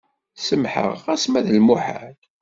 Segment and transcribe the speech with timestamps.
[0.45, 2.15] Semḥeɣ xas ma d lemuḥal.